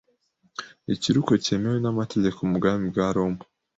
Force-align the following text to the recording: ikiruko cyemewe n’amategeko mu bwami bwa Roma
ikiruko 0.93 1.31
cyemewe 1.43 1.77
n’amategeko 1.81 2.37
mu 2.49 2.53
bwami 2.59 2.85
bwa 2.91 3.07
Roma 3.15 3.41